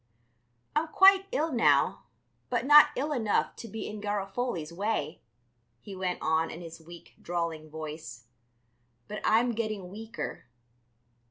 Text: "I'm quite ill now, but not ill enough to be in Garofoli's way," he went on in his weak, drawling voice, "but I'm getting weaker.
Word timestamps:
"I'm 0.75 0.87
quite 0.87 1.27
ill 1.31 1.51
now, 1.51 2.05
but 2.49 2.65
not 2.65 2.87
ill 2.95 3.11
enough 3.11 3.55
to 3.57 3.67
be 3.67 3.85
in 3.87 4.01
Garofoli's 4.01 4.73
way," 4.73 5.21
he 5.79 5.95
went 5.95 6.17
on 6.23 6.49
in 6.49 6.59
his 6.59 6.81
weak, 6.81 7.13
drawling 7.21 7.69
voice, 7.69 8.25
"but 9.07 9.21
I'm 9.23 9.51
getting 9.51 9.89
weaker. 9.91 10.45